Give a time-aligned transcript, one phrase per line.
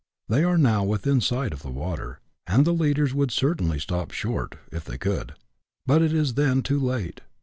[0.27, 4.55] They are now within sight of the water, and the leaders would certainly stop short—
[4.71, 5.35] if they could,
[5.85, 7.21] but it is then too late.